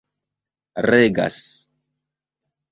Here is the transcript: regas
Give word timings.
regas 0.89 1.39